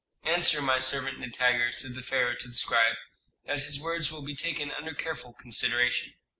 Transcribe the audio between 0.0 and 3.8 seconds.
"Answer my servant Nitager," said the pharaoh to the scribe, "that his